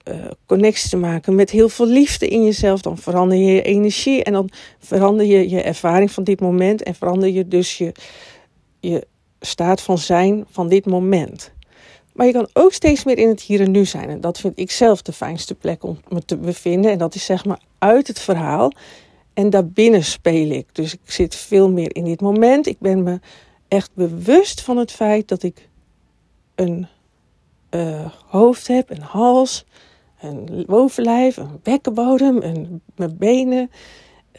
uh, 0.09 0.15
connectie 0.47 0.91
te 0.91 0.97
maken 0.97 1.35
met 1.35 1.51
heel 1.51 1.69
veel 1.69 1.87
liefde 1.87 2.29
in 2.29 2.45
jezelf. 2.45 2.81
Dan 2.81 2.99
verander 2.99 3.39
je 3.39 3.53
je 3.53 3.63
energie. 3.63 4.25
En 4.25 4.33
dan 4.33 4.49
verander 4.79 5.27
je 5.27 5.51
je 5.51 5.63
ervaring 5.63 6.11
van 6.11 6.25
dit 6.25 6.41
moment. 6.41 6.83
En 6.83 6.95
verander 6.95 7.29
je 7.29 7.49
dus 7.49 7.79
je, 7.79 7.93
je 8.81 9.07
staat 9.41 9.81
van 9.81 9.99
zijn 9.99 10.45
van 10.51 10.69
dit 10.69 10.87
moment. 10.87 11.53
Maar 12.21 12.29
je 12.29 12.35
kan 12.35 12.49
ook 12.53 12.73
steeds 12.73 13.05
meer 13.05 13.19
in 13.19 13.29
het 13.29 13.41
hier 13.41 13.61
en 13.61 13.71
nu 13.71 13.85
zijn. 13.85 14.09
En 14.09 14.21
dat 14.21 14.39
vind 14.39 14.59
ik 14.59 14.71
zelf 14.71 15.03
de 15.03 15.13
fijnste 15.13 15.55
plek 15.55 15.85
om 15.85 15.99
me 16.09 16.25
te 16.25 16.37
bevinden. 16.37 16.91
En 16.91 16.99
dat 16.99 17.15
is 17.15 17.25
zeg 17.25 17.45
maar 17.45 17.61
uit 17.79 18.07
het 18.07 18.21
verhaal. 18.21 18.73
En 19.35 19.51
daarbinnen 19.51 20.05
speel 20.05 20.51
ik. 20.51 20.75
Dus 20.75 20.93
ik 20.93 21.01
zit 21.05 21.35
veel 21.35 21.71
meer 21.71 21.97
in 21.97 22.05
dit 22.05 22.21
moment. 22.21 22.67
Ik 22.67 22.79
ben 22.79 23.03
me 23.03 23.21
echt 23.69 23.91
bewust 23.95 24.61
van 24.61 24.77
het 24.77 24.93
feit 24.93 25.29
dat 25.29 25.43
ik 25.43 25.69
een 26.55 26.87
uh, 27.71 28.11
hoofd 28.27 28.67
heb, 28.67 28.91
een 28.91 29.03
hals, 29.03 29.65
een 30.21 30.65
bovenlijf, 30.67 31.37
een 31.37 31.61
bekkenbodem, 31.63 32.37
een, 32.43 32.81
mijn 32.97 33.17
benen. 33.19 33.71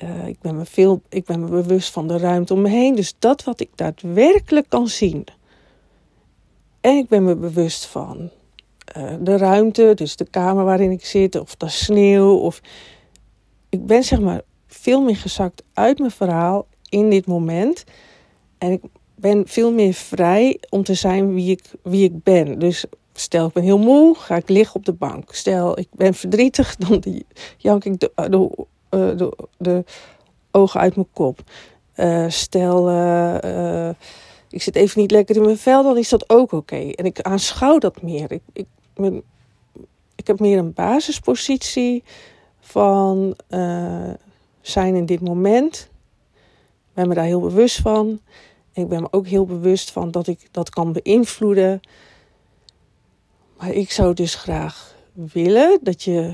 Uh, 0.03 0.27
ik, 0.27 0.39
ben 0.41 0.55
me 0.55 0.65
veel, 0.65 1.01
ik 1.09 1.25
ben 1.25 1.39
me 1.39 1.47
bewust 1.47 1.91
van 1.91 2.07
de 2.07 2.17
ruimte 2.17 2.53
om 2.53 2.61
me 2.61 2.69
heen. 2.69 2.95
Dus 2.95 3.13
dat 3.19 3.43
wat 3.43 3.59
ik 3.59 3.69
daadwerkelijk 3.75 4.69
kan 4.69 4.87
zien 4.87 5.25
en 6.81 6.97
ik 6.97 7.07
ben 7.07 7.23
me 7.23 7.35
bewust 7.35 7.85
van 7.85 8.29
uh, 8.97 9.13
de 9.19 9.37
ruimte, 9.37 9.91
dus 9.95 10.15
de 10.15 10.25
kamer 10.29 10.63
waarin 10.63 10.91
ik 10.91 11.05
zit, 11.05 11.35
of 11.35 11.55
de 11.55 11.69
sneeuw. 11.69 12.37
Of... 12.37 12.61
Ik 13.69 13.85
ben 13.85 14.03
zeg 14.03 14.19
maar 14.19 14.41
veel 14.67 15.01
meer 15.01 15.17
gezakt 15.17 15.63
uit 15.73 15.99
mijn 15.99 16.11
verhaal 16.11 16.67
in 16.89 17.09
dit 17.09 17.25
moment. 17.25 17.83
En 18.57 18.71
ik 18.71 18.81
ben 19.15 19.47
veel 19.47 19.71
meer 19.71 19.93
vrij 19.93 20.59
om 20.69 20.83
te 20.83 20.93
zijn 20.93 21.33
wie 21.33 21.51
ik, 21.51 21.63
wie 21.83 22.03
ik 22.03 22.23
ben. 22.23 22.59
Dus 22.59 22.85
stel 23.13 23.47
ik 23.47 23.53
ben 23.53 23.63
heel 23.63 23.79
moe, 23.79 24.15
ga 24.15 24.35
ik 24.35 24.49
liggen 24.49 24.75
op 24.75 24.85
de 24.85 24.93
bank. 24.93 25.33
Stel 25.33 25.79
ik 25.79 25.87
ben 25.91 26.13
verdrietig, 26.13 26.75
dan 26.87 27.23
jank 27.57 27.85
ik 27.85 27.99
de, 27.99 28.11
de, 28.15 28.67
de, 29.15 29.37
de 29.57 29.83
ogen 30.51 30.79
uit 30.79 30.95
mijn 30.95 31.07
kop. 31.13 31.39
Stel, 32.27 32.87
ik 34.51 34.61
zit 34.61 34.75
even 34.75 35.01
niet 35.01 35.11
lekker 35.11 35.35
in 35.35 35.41
mijn 35.41 35.57
vel, 35.57 35.83
dan 35.83 35.97
is 35.97 36.09
dat 36.09 36.29
ook 36.29 36.51
oké. 36.51 36.75
En 36.75 37.05
ik 37.05 37.21
aanschouw 37.21 37.77
dat 37.77 38.01
meer. 38.01 38.31
Ik, 38.31 38.41
ik, 38.53 38.67
ik 40.15 40.27
heb 40.27 40.39
meer 40.39 40.57
een 40.57 40.73
basispositie 40.73 42.03
van 42.59 43.35
zijn 44.61 44.95
in 44.95 45.05
dit 45.05 45.21
moment. 45.21 45.89
Ik 46.91 46.93
ben 46.93 47.07
me 47.07 47.13
daar 47.13 47.25
heel 47.25 47.41
bewust 47.41 47.79
van. 47.79 48.21
Ik 48.73 48.87
ben 48.87 49.01
me 49.01 49.07
ook 49.11 49.27
heel 49.27 49.45
bewust 49.45 49.91
van 49.91 50.11
dat 50.11 50.27
ik 50.27 50.47
dat 50.51 50.69
kan 50.69 50.93
beïnvloeden. 50.93 51.79
Maar 53.57 53.71
ik 53.71 53.91
zou 53.91 54.13
dus 54.13 54.35
graag 54.35 54.95
willen 55.13 55.79
dat 55.81 56.03
je 56.03 56.33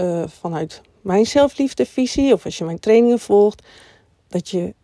uh, 0.00 0.24
vanuit 0.26 0.80
mijn 1.00 1.26
zelfliefdevisie, 1.26 2.32
of 2.32 2.44
als 2.44 2.58
je 2.58 2.64
mijn 2.64 2.78
trainingen 2.78 3.18
volgt, 3.18 3.62
dat 4.28 4.48
je 4.48 4.74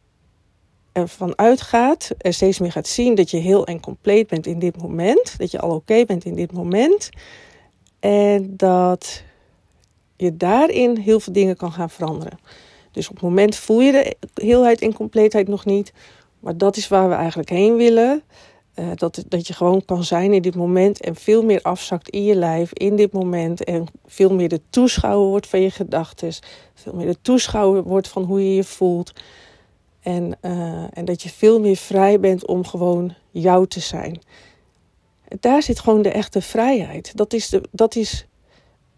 ervan 0.95 1.39
uitgaat, 1.39 2.11
er 2.19 2.35
steeds 2.35 2.59
meer 2.59 2.73
gaat 2.73 2.89
zien 2.89 3.15
dat 3.15 3.31
je 3.31 3.37
heel 3.37 3.67
en 3.67 3.81
compleet 3.81 4.27
bent 4.27 4.47
in 4.47 4.59
dit 4.59 4.83
moment. 4.83 5.39
Dat 5.39 5.51
je 5.51 5.61
al 5.61 5.75
oké 5.75 6.05
bent 6.05 6.25
in 6.25 6.35
dit 6.35 6.53
moment. 6.53 7.11
En 8.01 8.57
dat 8.57 9.23
je 10.17 10.37
daarin 10.37 10.97
heel 10.97 11.21
veel 11.21 11.33
dingen 11.33 11.57
kan 11.57 11.73
gaan 11.73 11.91
veranderen. 11.91 12.39
Dus 12.91 13.09
op 13.09 13.15
het 13.15 13.25
moment 13.25 13.57
voel 13.57 13.81
je 13.81 13.93
de 13.93 14.17
heelheid 14.43 14.81
en 14.81 14.95
compleetheid 14.95 15.49
nog 15.49 15.65
niet. 15.65 15.93
Maar 16.41 16.57
dat 16.57 16.77
is 16.77 16.89
waar 16.89 17.09
we 17.09 17.15
eigenlijk 17.15 17.49
heen 17.49 17.77
willen. 17.77 18.23
Uh, 18.75 18.87
dat, 18.95 19.25
dat 19.29 19.47
je 19.47 19.53
gewoon 19.53 19.85
kan 19.85 20.05
zijn 20.05 20.33
in 20.33 20.43
dit 20.43 20.55
moment 20.55 21.01
en 21.01 21.17
veel 21.17 21.45
meer 21.45 21.63
afzakt 21.63 22.09
in 22.09 22.25
je 22.25 22.35
lijf 22.35 22.73
in 22.73 22.97
dit 22.97 23.13
moment. 23.13 23.65
En 23.65 23.87
veel 24.07 24.35
meer 24.35 24.49
de 24.49 24.61
toeschouwer 24.71 25.29
wordt 25.29 25.47
van 25.47 25.61
je 25.61 25.71
gedachten. 25.71 26.33
Veel 26.75 26.93
meer 26.93 27.07
de 27.07 27.21
toeschouwer 27.23 27.83
wordt 27.83 28.09
van 28.09 28.23
hoe 28.23 28.49
je 28.49 28.55
je 28.55 28.65
voelt. 28.65 29.13
En, 30.05 30.39
uh, 30.43 30.85
en 30.93 31.05
dat 31.05 31.23
je 31.23 31.29
veel 31.29 31.61
meer 31.61 31.77
vrij 31.77 32.21
bent 32.21 32.47
om 32.47 32.67
gewoon 32.67 33.15
jou 33.31 33.67
te 33.67 33.81
zijn. 33.81 34.21
Daar 35.41 35.63
zit 35.63 35.81
gewoon 35.81 36.03
de 36.03 36.11
echte 36.11 36.41
vrijheid. 36.41 37.17
Dat 37.17 37.33
is, 37.33 37.49
de, 37.49 37.63
dat 37.71 37.97
is 37.97 38.27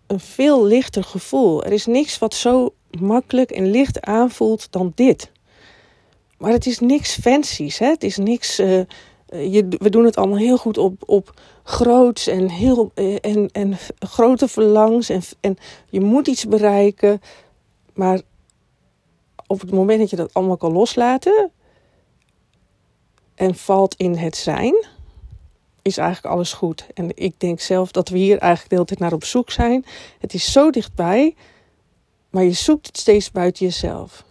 een 0.06 0.20
veel 0.20 0.64
lichter 0.64 1.04
gevoel. 1.04 1.64
Er 1.64 1.72
is 1.72 1.86
niks 1.86 2.18
wat 2.18 2.34
zo 2.34 2.74
makkelijk 3.00 3.50
en 3.50 3.70
licht 3.70 4.00
aanvoelt 4.00 4.72
dan 4.72 4.92
dit. 4.94 5.30
Maar 6.38 6.52
het 6.52 6.66
is 6.66 6.78
niks 6.78 7.14
fancies. 7.14 7.78
Hè? 7.78 7.88
Het 7.88 8.02
is 8.02 8.16
niks. 8.16 8.60
Uh, 8.60 8.80
je, 9.28 9.66
we 9.78 9.90
doen 9.90 10.04
het 10.04 10.16
allemaal 10.16 10.38
heel 10.38 10.58
goed 10.58 10.78
op, 10.78 11.02
op 11.06 11.40
groots 11.62 12.26
en, 12.26 12.48
heel, 12.48 12.90
en, 13.20 13.48
en 13.52 13.76
grote 13.98 14.48
verlangs. 14.48 15.08
En, 15.08 15.22
en 15.40 15.56
je 15.90 16.00
moet 16.00 16.26
iets 16.26 16.46
bereiken. 16.46 17.20
Maar 17.94 18.20
op 19.46 19.60
het 19.60 19.70
moment 19.70 19.98
dat 19.98 20.10
je 20.10 20.16
dat 20.16 20.34
allemaal 20.34 20.56
kan 20.56 20.72
loslaten. 20.72 21.50
En 23.34 23.54
valt 23.54 23.94
in 23.94 24.14
het 24.14 24.36
zijn. 24.36 24.86
Is 25.82 25.96
eigenlijk 25.96 26.34
alles 26.34 26.52
goed. 26.52 26.86
En 26.94 27.10
ik 27.14 27.40
denk 27.40 27.60
zelf 27.60 27.90
dat 27.90 28.08
we 28.08 28.18
hier 28.18 28.38
eigenlijk 28.38 28.68
de 28.68 28.74
hele 28.74 28.86
tijd 28.86 28.98
naar 29.00 29.12
op 29.12 29.24
zoek 29.24 29.50
zijn. 29.50 29.84
Het 30.18 30.34
is 30.34 30.52
zo 30.52 30.70
dichtbij. 30.70 31.34
Maar 32.30 32.44
je 32.44 32.52
zoekt 32.52 32.86
het 32.86 32.98
steeds 32.98 33.30
buiten 33.30 33.66
jezelf. 33.66 34.24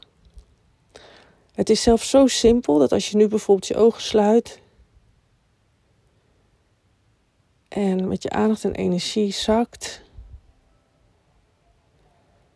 Het 1.54 1.70
is 1.70 1.82
zelfs 1.82 2.10
zo 2.10 2.28
simpel 2.28 2.78
dat 2.78 2.92
als 2.92 3.10
je 3.10 3.18
nu 3.18 3.28
bijvoorbeeld 3.28 3.68
je 3.68 3.76
ogen 3.76 4.02
sluit 4.02 4.60
en 7.68 8.08
met 8.08 8.24
je 8.24 8.30
aandacht 8.30 8.64
en 8.64 8.76
energie 8.76 9.32
zakt, 9.32 10.02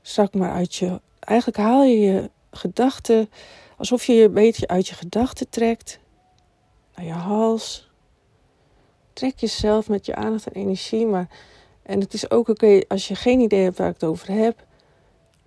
zak 0.02 0.34
maar 0.34 0.52
uit 0.52 0.76
je. 0.76 1.02
Eigenlijk 1.20 1.60
haal 1.60 1.84
je 1.84 2.00
je 2.00 2.30
gedachten 2.52 3.30
alsof 3.78 4.06
je 4.06 4.14
je 4.14 4.24
een 4.24 4.34
beetje 4.34 4.68
uit 4.68 4.88
je 4.88 4.96
gedachten 4.96 5.50
trekt 5.50 6.00
naar 6.96 7.06
je 7.06 7.12
hals. 7.12 7.90
Trek 9.14 9.40
jezelf 9.40 9.90
met 9.90 10.06
je 10.06 10.16
aandacht 10.16 10.48
en 10.48 10.54
energie, 10.54 11.06
maar 11.06 11.28
en 11.90 12.00
het 12.00 12.14
is 12.14 12.32
ook 12.32 12.48
oké 12.48 12.82
als 12.88 13.08
je 13.08 13.16
geen 13.16 13.40
idee 13.40 13.64
hebt 13.64 13.78
waar 13.78 13.88
ik 13.88 13.94
het 13.94 14.10
over 14.10 14.32
heb. 14.32 14.68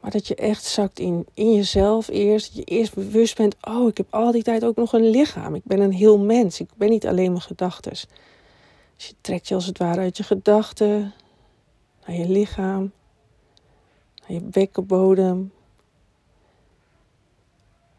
Maar 0.00 0.10
dat 0.10 0.26
je 0.26 0.34
echt 0.34 0.64
zakt 0.64 0.98
in, 0.98 1.26
in 1.34 1.54
jezelf 1.54 2.08
eerst. 2.08 2.46
Dat 2.46 2.56
je 2.56 2.76
eerst 2.76 2.94
bewust 2.94 3.36
bent, 3.36 3.56
oh, 3.60 3.88
ik 3.88 3.96
heb 3.96 4.06
al 4.10 4.32
die 4.32 4.42
tijd 4.42 4.64
ook 4.64 4.76
nog 4.76 4.92
een 4.92 5.10
lichaam. 5.10 5.54
Ik 5.54 5.64
ben 5.64 5.80
een 5.80 5.92
heel 5.92 6.18
mens. 6.18 6.60
Ik 6.60 6.68
ben 6.76 6.90
niet 6.90 7.06
alleen 7.06 7.30
mijn 7.30 7.42
gedachten. 7.42 7.90
Dus 7.90 8.06
je 8.96 9.14
trekt 9.20 9.48
je 9.48 9.54
als 9.54 9.66
het 9.66 9.78
ware 9.78 10.00
uit 10.00 10.16
je 10.16 10.22
gedachten 10.22 11.12
naar 12.06 12.16
je 12.16 12.28
lichaam, 12.28 12.92
naar 14.20 14.32
je 14.32 14.40
bekkenbodem. 14.40 15.52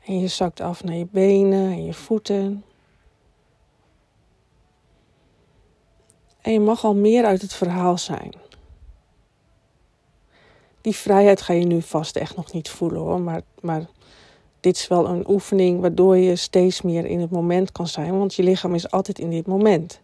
En 0.06 0.20
je 0.20 0.28
zakt 0.28 0.60
af 0.60 0.84
naar 0.84 0.96
je 0.96 1.08
benen 1.12 1.72
en 1.72 1.86
je 1.86 1.94
voeten. 1.94 2.64
En 6.42 6.54
je 6.54 6.60
mag 6.60 6.84
al 6.84 6.96
meer 6.96 7.26
uit 7.26 7.42
het 7.42 7.54
verhaal 7.54 7.98
zijn 7.98 8.34
die 10.84 10.96
vrijheid 10.96 11.42
ga 11.42 11.54
je 11.54 11.66
nu 11.66 11.82
vast 11.82 12.16
echt 12.16 12.36
nog 12.36 12.54
niet 12.54 12.70
voelen 12.70 13.02
hoor. 13.02 13.22
Maar, 13.22 13.42
maar 13.62 13.86
dit 14.60 14.76
is 14.76 14.88
wel 14.88 15.08
een 15.08 15.30
oefening 15.30 15.82
waardoor 15.82 16.18
je 16.18 16.36
steeds 16.36 16.82
meer 16.82 17.06
in 17.06 17.20
het 17.20 17.30
moment 17.30 17.72
kan 17.72 17.88
zijn. 17.88 18.18
Want 18.18 18.34
je 18.34 18.44
lichaam 18.44 18.76
is 18.76 18.92
altijd 18.92 19.20
in 19.20 19.30
dit 19.30 19.48
moment. 19.48 20.00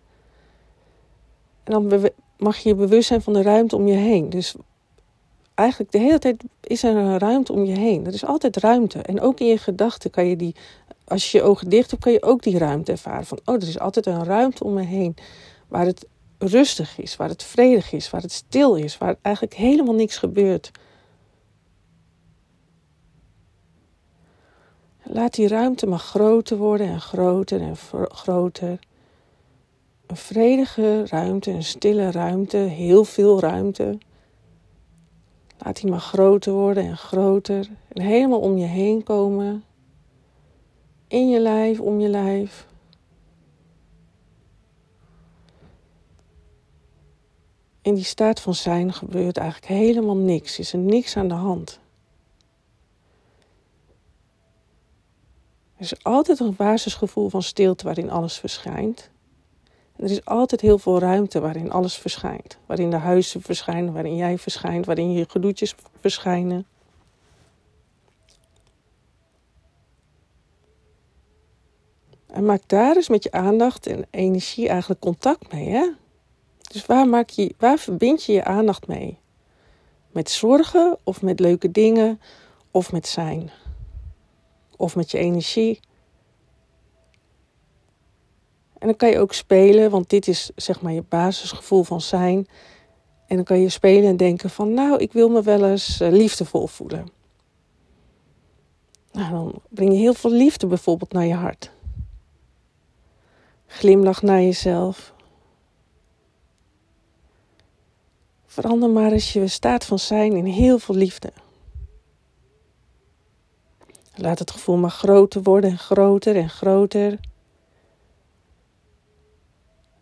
En 1.63 1.72
dan 1.72 2.10
mag 2.38 2.58
je 2.58 2.75
bewust 2.75 3.08
zijn 3.08 3.22
van 3.22 3.34
de 3.34 3.41
ruimte 3.41 3.75
om 3.75 3.88
je 3.88 3.96
heen. 3.96 4.29
Dus 4.29 4.56
eigenlijk 5.60 5.92
de 5.92 5.98
hele 5.98 6.20
tijd 6.20 6.44
is 6.62 6.84
er 6.84 6.96
een 6.96 7.18
ruimte 7.18 7.54
om 7.54 7.66
je 7.66 7.78
heen. 7.78 8.06
Er 8.06 8.13
is 8.13 8.25
altijd 8.25 8.58
ruimte. 8.58 9.01
En 9.01 9.22
ook 9.22 9.39
in 9.39 9.48
je 9.48 9.58
gedachten 9.58 10.12
kan 10.12 10.25
je 10.25 10.36
die, 10.36 10.56
als 11.06 11.32
je 11.32 11.38
je 11.38 11.44
ogen 11.44 11.70
dicht 11.70 11.92
hebt, 11.92 12.04
kan 12.04 12.12
je 12.12 12.24
ook 12.24 12.44
die 12.44 12.58
ruimte 12.58 12.92
ervaren. 12.92 13.25
Van, 13.25 13.39
oh, 13.46 13.56
er 13.56 13.68
is 13.68 13.80
altijd 13.80 14.06
een 14.06 14.24
ruimte 14.24 14.63
om 14.63 14.74
me 14.74 14.84
heen. 14.84 15.16
Waar 15.68 15.86
het 15.86 16.06
rustig 16.38 17.00
is, 17.00 17.16
waar 17.16 17.30
het 17.30 17.44
vredig 17.44 17.92
is, 17.92 18.10
waar 18.10 18.22
het 18.22 18.32
stil 18.32 18.75
is, 18.75 18.98
waar 18.98 19.16
eigenlijk 19.22 19.56
helemaal 19.56 19.94
niks 19.94 20.18
gebeurt. 20.18 20.72
Laat 25.04 25.34
die 25.34 25.48
ruimte 25.48 25.88
maar 25.88 26.00
groter 26.00 26.58
worden 26.58 26.88
en 26.88 27.01
groter 27.01 27.62
en 27.62 27.75
groter. 28.08 28.80
Een 30.08 30.18
vredige 30.18 31.06
ruimte, 31.06 31.51
een 31.51 31.63
stille 31.63 32.12
ruimte, 32.12 32.58
heel 32.58 33.04
veel 33.04 33.39
ruimte. 33.39 33.98
Laat 35.63 35.82
die 35.82 35.89
maar 35.89 36.00
groter 36.00 36.54
worden 36.54 36.84
en 36.84 36.98
groter 36.98 37.70
en 37.88 38.01
helemaal 38.01 38.39
om 38.39 38.58
je 38.58 38.66
heen 38.66 39.04
komen. 39.04 39.63
In 41.08 41.30
je 41.30 41.39
lijf, 41.39 41.80
om 41.80 42.00
je 42.00 42.08
lijf. 42.08 42.68
in 47.89 47.96
die 47.96 48.04
staat 48.04 48.39
van 48.39 48.56
zijn 48.56 48.94
gebeurt 48.94 49.38
eigenlijk 49.38 49.72
helemaal 49.72 50.16
niks. 50.16 50.60
Is 50.60 50.74
er 50.74 50.80
niks 50.80 51.18
aan 51.18 51.28
de 51.28 51.34
hand. 51.34 51.80
Er 55.75 55.86
is 55.86 56.04
altijd 56.04 56.39
een 56.39 56.56
basisgevoel 56.56 57.30
van 57.30 57.44
stilte 57.44 57.84
waarin 57.84 58.10
alles 58.10 58.38
verschijnt. 58.38 59.10
Er 60.00 60.12
is 60.12 60.25
altijd 60.25 60.62
heel 60.62 60.77
veel 60.77 61.00
ruimte 61.00 61.39
waarin 61.39 61.72
alles 61.72 61.98
verschijnt. 61.98 62.58
Waarin 62.65 62.89
de 62.89 62.96
huizen 62.96 63.41
verschijnen, 63.41 63.94
waarin 63.94 64.15
jij 64.15 64.38
verschijnt, 64.38 64.86
waarin 64.86 65.12
je 65.12 65.25
gedoetjes 65.29 65.75
verschijnen. 66.00 66.65
En 72.27 72.46
maak 72.46 72.62
daar 72.68 72.96
eens 72.96 73.10
met 73.10 73.24
je 73.24 73.32
aandacht 73.32 73.88
en 73.88 74.06
energie 74.10 74.70
eigenlijk 74.70 75.00
contact 75.00 75.51
mee. 75.51 75.70
Hè? 75.70 75.89
Dus 76.72 76.86
waar, 76.86 77.08
maak 77.08 77.29
je, 77.29 77.56
waar 77.58 77.77
verbind 77.77 78.24
je 78.24 78.32
je 78.32 78.44
aandacht 78.44 78.88
mee? 78.88 79.18
Met 80.12 80.29
zorgen 80.29 80.98
of 81.03 81.22
met 81.22 81.39
leuke 81.39 81.72
dingen 81.72 82.22
of 82.72 82.91
met 82.91 83.08
zijn? 83.08 83.51
Of 84.77 84.96
met 84.96 85.12
je 85.12 85.18
energie? 85.18 85.79
En 88.79 88.88
dan 88.88 88.95
kan 88.95 89.09
je 89.09 89.19
ook 89.19 89.33
spelen, 89.33 89.89
want 89.89 90.09
dit 90.09 90.27
is 90.27 90.51
zeg 90.55 90.81
maar 90.81 90.91
je 90.91 91.03
basisgevoel 91.09 91.83
van 91.83 92.01
zijn. 92.01 92.48
En 93.27 93.36
dan 93.36 93.45
kan 93.45 93.59
je 93.59 93.69
spelen 93.69 94.09
en 94.09 94.17
denken 94.17 94.50
van, 94.50 94.74
nou, 94.74 95.00
ik 95.00 95.13
wil 95.13 95.29
me 95.29 95.41
wel 95.41 95.65
eens 95.65 96.00
eh, 96.00 96.12
liefdevol 96.12 96.67
voelen. 96.67 97.07
Nou, 99.12 99.31
dan 99.31 99.62
breng 99.69 99.91
je 99.91 99.98
heel 99.98 100.13
veel 100.13 100.31
liefde 100.31 100.67
bijvoorbeeld 100.67 101.12
naar 101.12 101.25
je 101.25 101.33
hart. 101.33 101.71
Glimlach 103.67 104.21
naar 104.21 104.41
jezelf. 104.41 105.13
Verander 108.45 108.89
maar 108.89 109.12
eens 109.12 109.33
je 109.33 109.48
staat 109.48 109.86
van 109.86 110.00
zijn 110.00 110.33
in 110.33 110.45
heel 110.45 110.79
veel 110.79 110.95
liefde. 110.95 111.31
Laat 114.15 114.39
het 114.39 114.51
gevoel 114.51 114.77
maar 114.77 114.89
groter 114.89 115.41
worden 115.41 115.69
en 115.69 115.77
groter 115.77 116.36
en 116.36 116.50
groter. 116.50 117.19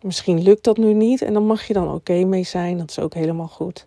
Misschien 0.00 0.42
lukt 0.42 0.64
dat 0.64 0.76
nu 0.76 0.94
niet 0.94 1.22
en 1.22 1.32
dan 1.32 1.46
mag 1.46 1.66
je 1.66 1.72
dan 1.72 1.92
oké 1.92 2.24
mee 2.24 2.44
zijn. 2.44 2.78
Dat 2.78 2.90
is 2.90 2.98
ook 2.98 3.14
helemaal 3.14 3.48
goed. 3.48 3.86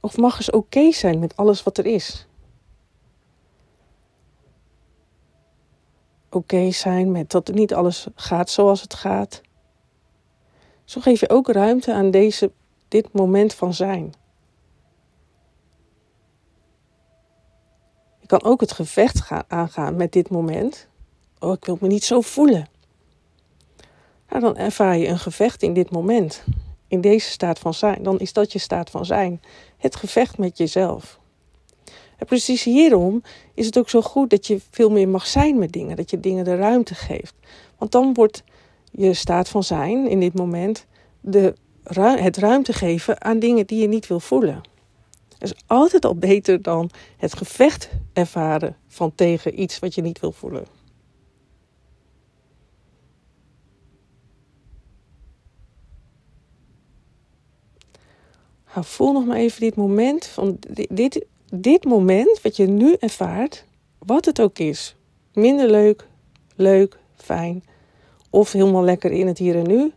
Of 0.00 0.16
mag 0.16 0.36
eens 0.36 0.50
oké 0.50 0.92
zijn 0.92 1.18
met 1.18 1.36
alles 1.36 1.62
wat 1.62 1.78
er 1.78 1.86
is. 1.86 2.26
Oké 6.30 6.70
zijn 6.70 7.10
met 7.10 7.30
dat 7.30 7.48
niet 7.48 7.74
alles 7.74 8.06
gaat 8.14 8.50
zoals 8.50 8.80
het 8.80 8.94
gaat. 8.94 9.40
Zo 10.84 11.00
geef 11.00 11.20
je 11.20 11.28
ook 11.28 11.48
ruimte 11.48 11.94
aan 11.94 12.10
deze, 12.10 12.52
dit 12.88 13.12
moment 13.12 13.54
van 13.54 13.74
zijn. 13.74 14.12
Je 18.20 18.26
kan 18.26 18.42
ook 18.42 18.60
het 18.60 18.72
gevecht 18.72 19.20
gaan, 19.20 19.44
aangaan 19.48 19.96
met 19.96 20.12
dit 20.12 20.30
moment. 20.30 20.88
Oh, 21.38 21.52
ik 21.52 21.64
wil 21.64 21.78
me 21.80 21.86
niet 21.86 22.04
zo 22.04 22.20
voelen. 22.20 22.66
Dan 24.38 24.56
ervaar 24.56 24.96
je 24.96 25.08
een 25.08 25.18
gevecht 25.18 25.62
in 25.62 25.74
dit 25.74 25.90
moment. 25.90 26.44
In 26.88 27.00
deze 27.00 27.30
staat 27.30 27.58
van 27.58 27.74
zijn. 27.74 28.02
Dan 28.02 28.18
is 28.18 28.32
dat 28.32 28.52
je 28.52 28.58
staat 28.58 28.90
van 28.90 29.04
zijn. 29.04 29.40
Het 29.76 29.96
gevecht 29.96 30.38
met 30.38 30.58
jezelf. 30.58 31.18
En 32.16 32.26
precies 32.26 32.64
hierom 32.64 33.22
is 33.54 33.66
het 33.66 33.78
ook 33.78 33.88
zo 33.88 34.02
goed 34.02 34.30
dat 34.30 34.46
je 34.46 34.60
veel 34.70 34.90
meer 34.90 35.08
mag 35.08 35.26
zijn 35.26 35.58
met 35.58 35.72
dingen. 35.72 35.96
Dat 35.96 36.10
je 36.10 36.20
dingen 36.20 36.44
de 36.44 36.56
ruimte 36.56 36.94
geeft. 36.94 37.34
Want 37.78 37.92
dan 37.92 38.14
wordt 38.14 38.42
je 38.90 39.14
staat 39.14 39.48
van 39.48 39.64
zijn 39.64 40.08
in 40.08 40.20
dit 40.20 40.34
moment 40.34 40.86
de, 41.20 41.54
het 41.98 42.36
ruimte 42.36 42.72
geven 42.72 43.22
aan 43.22 43.38
dingen 43.38 43.66
die 43.66 43.80
je 43.80 43.88
niet 43.88 44.06
wil 44.06 44.20
voelen. 44.20 44.60
Dat 45.38 45.50
is 45.50 45.62
altijd 45.66 46.04
al 46.04 46.14
beter 46.14 46.62
dan 46.62 46.90
het 47.16 47.36
gevecht 47.36 47.90
ervaren 48.12 48.76
van 48.88 49.14
tegen 49.14 49.60
iets 49.60 49.78
wat 49.78 49.94
je 49.94 50.02
niet 50.02 50.20
wil 50.20 50.32
voelen. 50.32 50.64
Voel 58.74 59.12
nog 59.12 59.26
maar 59.26 59.36
even 59.36 59.60
dit 59.60 59.76
moment 59.76 60.26
van 60.26 60.58
dit, 60.90 61.26
dit 61.54 61.84
moment 61.84 62.42
wat 62.42 62.56
je 62.56 62.66
nu 62.66 62.94
ervaart, 62.94 63.64
wat 63.98 64.24
het 64.24 64.40
ook 64.40 64.58
is. 64.58 64.96
Minder 65.32 65.70
leuk, 65.70 66.06
leuk, 66.56 66.98
fijn 67.16 67.64
of 68.30 68.52
helemaal 68.52 68.84
lekker 68.84 69.10
in 69.10 69.26
het 69.26 69.38
hier 69.38 69.56
en 69.56 69.66
nu. 69.66 69.92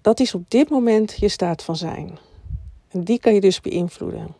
Dat 0.00 0.20
is 0.20 0.34
op 0.34 0.44
dit 0.48 0.70
moment 0.70 1.16
je 1.18 1.28
staat 1.28 1.62
van 1.62 1.76
zijn. 1.76 2.18
En 2.88 3.04
die 3.04 3.18
kan 3.18 3.34
je 3.34 3.40
dus 3.40 3.60
beïnvloeden. 3.60 4.34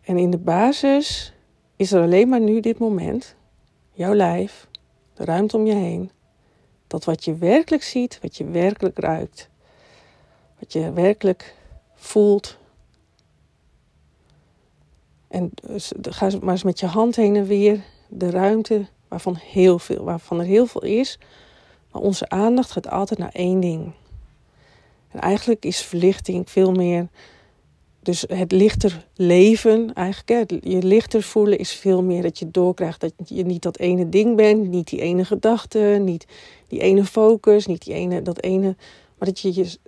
En 0.00 0.16
in 0.16 0.30
de 0.30 0.38
basis 0.38 1.32
is 1.76 1.92
er 1.92 2.02
alleen 2.02 2.28
maar 2.28 2.40
nu 2.40 2.60
dit 2.60 2.78
moment, 2.78 3.34
jouw 3.92 4.14
lijf, 4.14 4.68
de 5.14 5.24
ruimte 5.24 5.56
om 5.56 5.66
je 5.66 5.74
heen, 5.74 6.10
dat 6.86 7.04
wat 7.04 7.24
je 7.24 7.36
werkelijk 7.36 7.82
ziet, 7.82 8.18
wat 8.22 8.36
je 8.36 8.44
werkelijk 8.44 8.98
ruikt, 8.98 9.50
wat 10.62 10.72
je 10.72 10.92
werkelijk 10.92 11.54
voelt. 11.94 12.58
En 15.28 15.50
dus, 15.66 15.92
ga 16.00 16.30
maar 16.40 16.52
eens 16.52 16.62
met 16.62 16.80
je 16.80 16.86
hand 16.86 17.16
heen 17.16 17.36
en 17.36 17.46
weer 17.46 17.80
de 18.08 18.30
ruimte 18.30 18.86
waarvan, 19.08 19.36
heel 19.36 19.78
veel, 19.78 20.04
waarvan 20.04 20.38
er 20.38 20.44
heel 20.44 20.66
veel 20.66 20.82
is. 20.82 21.18
Maar 21.92 22.02
onze 22.02 22.28
aandacht 22.28 22.70
gaat 22.70 22.90
altijd 22.90 23.18
naar 23.18 23.32
één 23.32 23.60
ding. 23.60 23.92
En 25.08 25.20
eigenlijk 25.20 25.64
is 25.64 25.80
verlichting 25.80 26.50
veel 26.50 26.72
meer. 26.72 27.08
Dus 28.02 28.24
het 28.28 28.52
lichter 28.52 29.06
leven, 29.14 29.94
eigenlijk, 29.94 30.50
hè, 30.50 30.56
je 30.70 30.82
lichter 30.82 31.22
voelen 31.22 31.58
is 31.58 31.72
veel 31.72 32.02
meer 32.02 32.22
dat 32.22 32.38
je 32.38 32.50
doorkrijgt 32.50 33.00
dat 33.00 33.12
je 33.24 33.44
niet 33.44 33.62
dat 33.62 33.78
ene 33.78 34.08
ding 34.08 34.36
bent, 34.36 34.68
niet 34.68 34.88
die 34.88 35.00
ene 35.00 35.24
gedachte, 35.24 35.78
niet 36.00 36.26
die 36.68 36.80
ene 36.80 37.04
focus, 37.04 37.66
niet 37.66 37.84
die 37.84 37.94
ene, 37.94 38.22
dat 38.22 38.42
ene, 38.42 38.76
maar 39.22 39.28
dat 39.28 39.40
je, 39.40 39.54
je, 39.54 39.78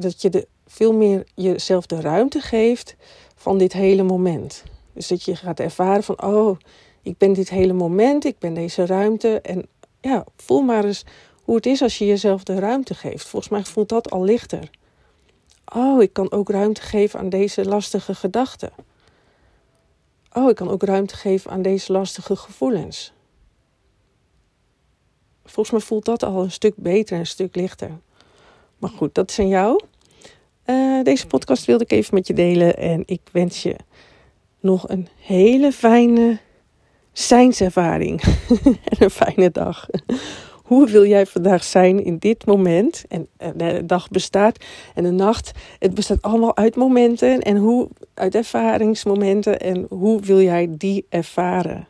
dat 0.00 0.22
je 0.22 0.30
de, 0.30 0.46
veel 0.66 0.92
meer 0.92 1.26
jezelf 1.34 1.86
de 1.86 2.00
ruimte 2.00 2.40
geeft 2.40 2.96
van 3.34 3.58
dit 3.58 3.72
hele 3.72 4.02
moment. 4.02 4.62
Dus 4.92 5.08
dat 5.08 5.24
je 5.24 5.36
gaat 5.36 5.60
ervaren 5.60 6.02
van, 6.02 6.22
oh, 6.22 6.58
ik 7.02 7.18
ben 7.18 7.32
dit 7.32 7.48
hele 7.48 7.72
moment, 7.72 8.24
ik 8.24 8.38
ben 8.38 8.54
deze 8.54 8.86
ruimte. 8.86 9.40
En 9.40 9.66
ja, 10.00 10.24
voel 10.36 10.62
maar 10.62 10.84
eens 10.84 11.04
hoe 11.42 11.56
het 11.56 11.66
is 11.66 11.82
als 11.82 11.98
je 11.98 12.06
jezelf 12.06 12.42
de 12.42 12.58
ruimte 12.58 12.94
geeft. 12.94 13.26
Volgens 13.26 13.52
mij 13.52 13.64
voelt 13.64 13.88
dat 13.88 14.10
al 14.10 14.24
lichter. 14.24 14.70
Oh, 15.74 16.02
ik 16.02 16.12
kan 16.12 16.32
ook 16.32 16.48
ruimte 16.48 16.80
geven 16.80 17.20
aan 17.20 17.28
deze 17.28 17.64
lastige 17.64 18.14
gedachten. 18.14 18.70
Oh, 20.32 20.50
ik 20.50 20.56
kan 20.56 20.70
ook 20.70 20.82
ruimte 20.82 21.16
geven 21.16 21.50
aan 21.50 21.62
deze 21.62 21.92
lastige 21.92 22.36
gevoelens. 22.36 23.12
Volgens 25.44 25.70
mij 25.70 25.80
voelt 25.80 26.04
dat 26.04 26.22
al 26.22 26.42
een 26.42 26.50
stuk 26.50 26.76
beter 26.76 27.14
en 27.14 27.20
een 27.20 27.26
stuk 27.26 27.56
lichter. 27.56 27.90
Maar 28.78 28.90
goed, 28.90 29.14
dat 29.14 29.30
is 29.30 29.38
aan 29.38 29.48
jou. 29.48 29.80
Uh, 30.66 31.02
deze 31.02 31.26
podcast 31.26 31.64
wilde 31.64 31.84
ik 31.84 31.92
even 31.92 32.14
met 32.14 32.26
je 32.26 32.34
delen. 32.34 32.76
En 32.76 33.02
ik 33.06 33.20
wens 33.32 33.62
je 33.62 33.76
nog 34.60 34.88
een 34.88 35.08
hele 35.20 35.72
fijne 35.72 36.38
zijnservaring. 37.12 38.22
en 38.84 38.96
een 38.98 39.10
fijne 39.10 39.50
dag. 39.50 39.86
Hoe 40.62 40.88
wil 40.88 41.06
jij 41.06 41.26
vandaag 41.26 41.64
zijn 41.64 42.04
in 42.04 42.18
dit 42.18 42.46
moment? 42.46 43.04
En 43.08 43.28
de 43.56 43.82
dag 43.86 44.08
bestaat 44.08 44.64
en 44.94 45.02
de 45.02 45.10
nacht, 45.10 45.50
het 45.78 45.94
bestaat 45.94 46.22
allemaal 46.22 46.56
uit 46.56 46.76
momenten 46.76 47.40
en 47.40 47.56
hoe, 47.56 47.88
uit 48.14 48.34
ervaringsmomenten. 48.34 49.60
En 49.60 49.86
hoe 49.88 50.20
wil 50.20 50.40
jij 50.40 50.68
die 50.70 51.06
ervaren? 51.08 51.88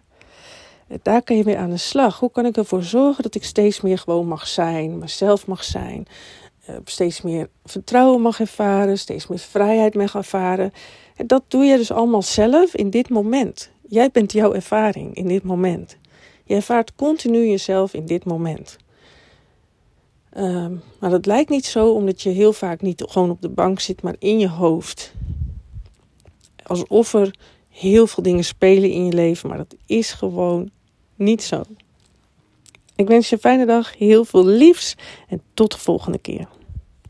Daar 1.03 1.23
kan 1.23 1.37
je 1.37 1.45
mee 1.45 1.59
aan 1.59 1.71
de 1.71 1.77
slag. 1.77 2.19
Hoe 2.19 2.31
kan 2.31 2.47
ik 2.47 2.57
ervoor 2.57 2.83
zorgen 2.83 3.23
dat 3.23 3.35
ik 3.35 3.45
steeds 3.45 3.81
meer 3.81 3.99
gewoon 3.99 4.27
mag 4.27 4.47
zijn, 4.47 4.99
mezelf 4.99 5.47
mag 5.47 5.65
zijn, 5.65 6.07
eh, 6.07 6.46
steeds 6.85 7.23
meer 7.23 7.49
vertrouwen 7.65 8.21
mag 8.21 8.41
ervaren, 8.41 8.99
steeds 8.99 9.27
meer 9.27 9.39
vrijheid 9.39 9.95
mag 9.95 10.15
ervaren? 10.15 10.73
En 11.17 11.27
dat 11.27 11.43
doe 11.49 11.65
je 11.65 11.77
dus 11.77 11.93
allemaal 11.93 12.23
zelf 12.23 12.75
in 12.75 12.91
dit 12.91 13.09
moment. 13.09 13.71
Jij 13.89 14.11
bent 14.11 14.33
jouw 14.33 14.53
ervaring 14.53 15.15
in 15.15 15.29
dit 15.29 15.43
moment. 15.43 15.97
Je 16.45 16.55
ervaart 16.55 16.95
continu 16.95 17.47
jezelf 17.47 17.95
in 17.95 18.07
dit 18.07 18.25
moment. 18.25 18.77
Ehm, 20.33 20.75
maar 21.01 21.11
dat 21.11 21.27
lijkt 21.27 21.51
niet 21.51 21.67
zo 21.67 21.91
omdat 21.93 22.23
je 22.23 22.31
heel 22.31 22.53
vaak 22.53 22.81
niet 22.83 23.03
gewoon 23.07 23.31
op 23.31 23.43
de 23.43 23.49
bank 23.49 23.81
zit, 23.81 24.03
maar 24.03 24.17
in 24.19 24.39
je 24.39 24.49
hoofd. 24.49 25.13
Alsof 26.63 27.15
er 27.15 27.35
heel 27.69 28.07
veel 28.07 28.23
dingen 28.23 28.45
spelen 28.45 28.91
in 28.91 29.05
je 29.05 29.13
leven, 29.13 29.49
maar 29.49 29.59
dat 29.59 29.75
is 29.87 30.13
gewoon 30.13 30.71
niet 31.15 31.43
zo. 31.43 31.63
Ik 32.97 33.09
wens 33.09 33.29
je 33.29 33.35
een 33.35 33.41
fijne 33.41 33.67
dag, 33.67 33.99
heel 33.99 34.25
veel 34.25 34.45
liefs 34.45 34.95
en 35.29 35.43
tot 35.55 35.73
de 35.73 35.79
volgende 35.79 36.19
keer. 36.19 36.49